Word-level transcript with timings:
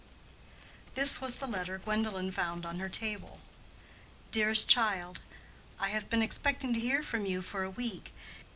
This 0.95 1.21
was 1.21 1.35
the 1.35 1.45
letter 1.45 1.77
Gwendolen 1.77 2.31
found 2.31 2.65
on 2.65 2.79
her 2.79 2.89
table: 2.89 3.39
DEAREST 4.31 4.67
CHILD.—I 4.67 5.89
have 5.89 6.09
been 6.09 6.23
expecting 6.23 6.73
to 6.73 6.79
hear 6.79 7.03
from 7.03 7.27
you 7.27 7.39
for 7.43 7.61
a 7.61 7.69
week. 7.69 8.11